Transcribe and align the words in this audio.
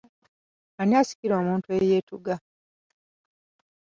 Ani 0.79 0.93
asikira 1.01 1.33
omuntu 1.41 1.67
eyeetuga? 1.79 2.35